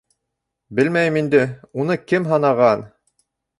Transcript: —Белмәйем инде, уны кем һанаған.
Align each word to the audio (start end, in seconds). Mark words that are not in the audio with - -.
—Белмәйем 0.79 1.19
инде, 1.21 1.43
уны 1.85 1.99
кем 2.07 2.29
һанаған. 2.35 2.85